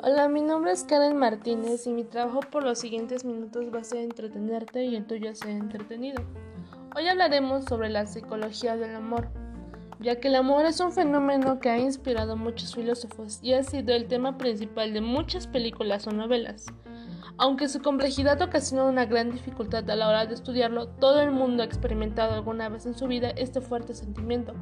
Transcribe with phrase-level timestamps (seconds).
[0.00, 3.84] Hola, mi nombre es Karen Martínez y mi trabajo por los siguientes minutos va a
[3.84, 6.22] ser entretenerte y el tuyo sea entretenido.
[6.94, 9.28] Hoy hablaremos sobre la psicología del amor,
[9.98, 13.64] ya que el amor es un fenómeno que ha inspirado a muchos filósofos y ha
[13.64, 16.66] sido el tema principal de muchas películas o novelas.
[17.36, 21.64] Aunque su complejidad ocasiona una gran dificultad a la hora de estudiarlo, todo el mundo
[21.64, 24.54] ha experimentado alguna vez en su vida este fuerte sentimiento,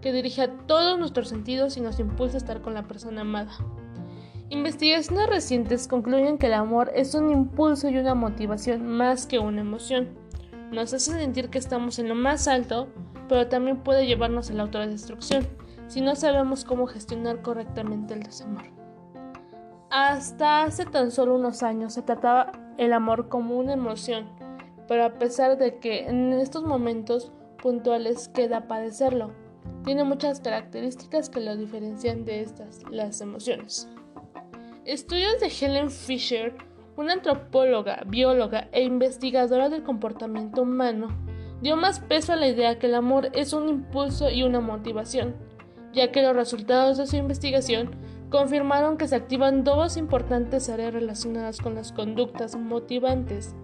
[0.00, 3.52] que dirige a todos nuestros sentidos y nos impulsa a estar con la persona amada.
[4.52, 9.60] Investigaciones recientes concluyen que el amor es un impulso y una motivación más que una
[9.60, 10.08] emoción.
[10.72, 12.88] Nos hace sentir que estamos en lo más alto,
[13.28, 15.46] pero también puede llevarnos a la autodestrucción
[15.86, 18.64] si no sabemos cómo gestionar correctamente el desamor.
[19.88, 24.30] Hasta hace tan solo unos años se trataba el amor como una emoción,
[24.88, 27.30] pero a pesar de que en estos momentos
[27.62, 29.30] puntuales queda padecerlo,
[29.84, 33.88] tiene muchas características que lo diferencian de estas, las emociones.
[34.90, 36.52] Estudios de Helen Fisher,
[36.96, 41.16] una antropóloga, bióloga e investigadora del comportamiento humano,
[41.62, 45.36] dio más peso a la idea que el amor es un impulso y una motivación,
[45.92, 47.92] ya que los resultados de su investigación
[48.30, 53.54] confirmaron que se activan dos importantes áreas relacionadas con las conductas motivantes,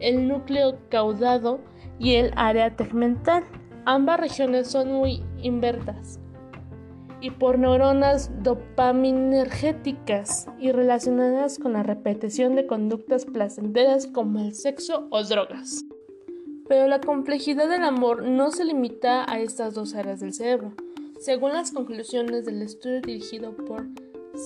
[0.00, 1.60] el núcleo caudado
[1.98, 3.44] y el área tegmental.
[3.86, 6.20] Ambas regiones son muy invertas
[7.24, 15.06] y por neuronas dopaminergéticas y relacionadas con la repetición de conductas placenteras como el sexo
[15.08, 15.86] o drogas.
[16.68, 20.74] Pero la complejidad del amor no se limita a estas dos áreas del cerebro.
[21.18, 23.86] Según las conclusiones del estudio dirigido por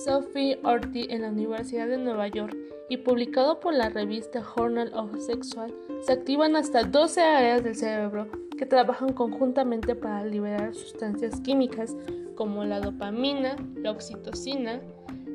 [0.05, 2.55] Sophie Orti en la Universidad de Nueva York
[2.89, 8.48] y publicado por la revista Journal of Sexual, se activan hasta 12 áreas del cerebro
[8.59, 11.95] que trabajan conjuntamente para liberar sustancias químicas
[12.35, 14.81] como la dopamina, la oxitocina,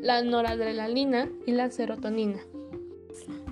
[0.02, 2.40] la noradrenalina y la serotonina.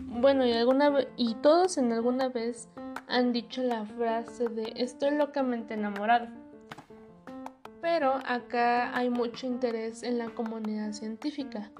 [0.08, 2.68] Bueno, y, alguna y todos en alguna vez
[3.08, 6.26] han dicho la frase de estoy locamente enamorado.
[7.80, 11.70] Pero acá hay mucho interés en la comunidad científica.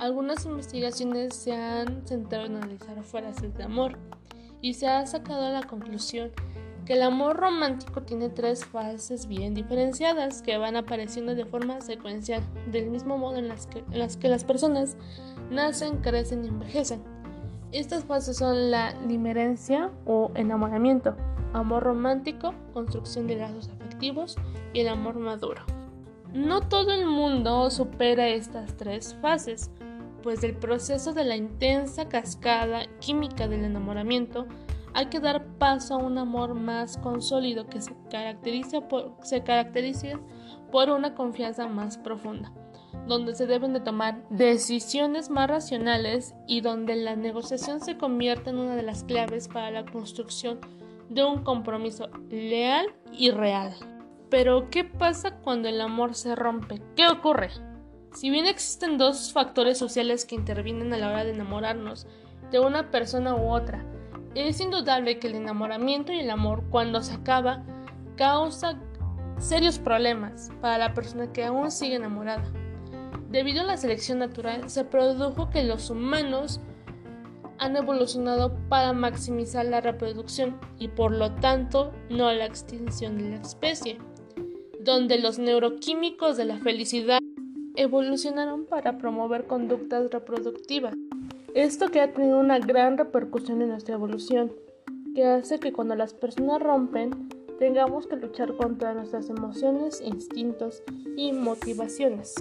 [0.00, 3.96] Algunas investigaciones se han centrado en analizar frases de amor
[4.60, 6.32] y se ha sacado la conclusión
[6.88, 12.42] que el amor romántico tiene tres fases bien diferenciadas que van apareciendo de forma secuencial,
[12.72, 14.96] del mismo modo en las que, las, las personas
[15.50, 17.02] nacen, crecen y envejecen.
[17.72, 21.14] Estas fases son la limerencia o enamoramiento,
[21.52, 24.36] amor romántico, construcción de lazos afectivos
[24.72, 25.60] y el amor maduro.
[26.32, 29.70] No todo el mundo supera estas tres fases,
[30.22, 34.46] pues del proceso de la intensa cascada química del enamoramiento
[34.98, 39.40] hay que dar paso a un amor más consólido que se caracteriza por, se
[40.72, 42.52] por una confianza más profunda,
[43.06, 48.58] donde se deben de tomar decisiones más racionales y donde la negociación se convierte en
[48.58, 50.58] una de las claves para la construcción
[51.08, 53.76] de un compromiso leal y real.
[54.30, 56.82] Pero, ¿qué pasa cuando el amor se rompe?
[56.96, 57.50] ¿Qué ocurre?
[58.14, 62.08] Si bien existen dos factores sociales que intervienen a la hora de enamorarnos
[62.50, 63.86] de una persona u otra,
[64.46, 67.64] es indudable que el enamoramiento y el amor, cuando se acaba,
[68.16, 68.78] causa
[69.38, 72.44] serios problemas para la persona que aún sigue enamorada.
[73.30, 76.60] Debido a la selección natural, se produjo que los humanos
[77.58, 83.36] han evolucionado para maximizar la reproducción y por lo tanto no la extinción de la
[83.36, 83.98] especie,
[84.80, 87.18] donde los neuroquímicos de la felicidad
[87.74, 90.94] evolucionaron para promover conductas reproductivas.
[91.54, 94.52] Esto que ha tenido una gran repercusión en nuestra evolución,
[95.14, 97.28] que hace que cuando las personas rompen
[97.58, 100.82] tengamos que luchar contra nuestras emociones, instintos
[101.16, 102.34] y motivaciones.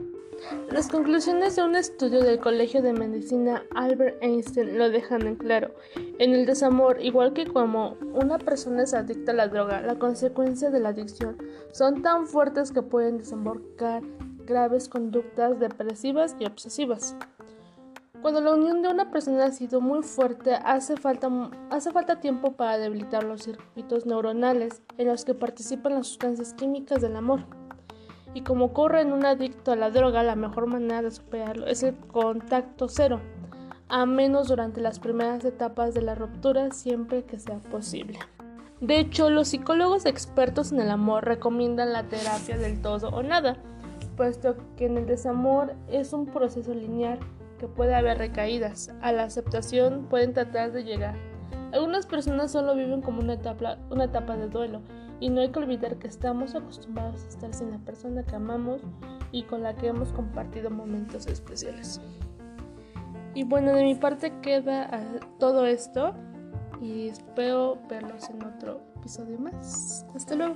[0.72, 5.74] Las conclusiones de un estudio del Colegio de Medicina Albert Einstein lo dejan en claro.
[6.20, 10.72] En el desamor, igual que como una persona es adicta a la droga, las consecuencias
[10.72, 11.38] de la adicción
[11.72, 14.04] son tan fuertes que pueden desembocar
[14.46, 17.16] graves conductas depresivas y obsesivas.
[18.22, 21.30] Cuando la unión de una persona ha sido muy fuerte, hace falta,
[21.70, 27.02] hace falta tiempo para debilitar los circuitos neuronales en los que participan las sustancias químicas
[27.02, 27.42] del amor.
[28.34, 31.84] Y como ocurre en un adicto a la droga, la mejor manera de superarlo es
[31.84, 33.22] el contacto cero,
[33.88, 38.20] a menos durante las primeras etapas de la ruptura siempre que sea posible.
[38.82, 43.58] De hecho, los psicólogos expertos en el amor recomiendan la terapia del todo o nada,
[44.16, 47.20] puesto que en el desamor es un proceso lineal
[47.58, 48.94] que puede haber recaídas.
[49.02, 51.16] A la aceptación pueden tratar de llegar.
[51.74, 54.82] Algunas personas solo viven como una etapa, una etapa de duelo
[55.20, 58.82] y no hay que olvidar que estamos acostumbrados a estar sin la persona que amamos
[59.32, 62.00] y con la que hemos compartido momentos especiales.
[63.34, 66.14] Y bueno, de mi parte queda ah, todo esto
[66.82, 70.06] y espero verlos en otro episodio más.
[70.16, 70.56] Hasta luego.